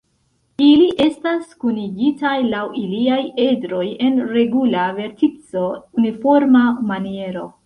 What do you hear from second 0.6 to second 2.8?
Ili estas kunigitaj laŭ